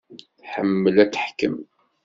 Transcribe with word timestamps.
Tḥemmel 0.41 0.95
ad 1.03 1.09
teḥkem. 1.13 1.57